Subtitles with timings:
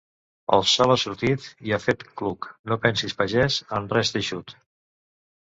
[0.55, 4.57] El sol ha sortit i ha fet cluc, no pensis, pagès, en res d'eixut.